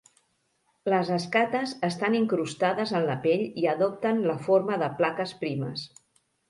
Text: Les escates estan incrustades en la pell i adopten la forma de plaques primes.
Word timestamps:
Les 0.93 1.11
escates 1.15 1.75
estan 1.89 2.17
incrustades 2.21 2.95
en 3.01 3.07
la 3.11 3.19
pell 3.27 3.47
i 3.65 3.69
adopten 3.77 4.27
la 4.33 4.41
forma 4.49 4.83
de 4.87 4.93
plaques 5.03 5.41
primes. 5.45 5.91